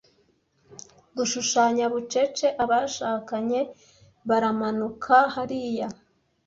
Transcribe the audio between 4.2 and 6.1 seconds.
baramanuka hariya